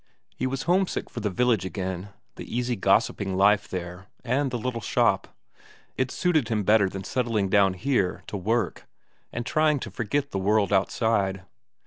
[0.35, 4.57] He was home sick for the village again, the easy gossiping life there, and the
[4.57, 5.37] little shop
[5.95, 8.87] it suited him better than settling down here to work,
[9.31, 11.43] and trying to forget the world outside.